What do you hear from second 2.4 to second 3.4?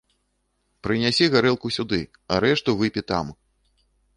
рэшту выпі там.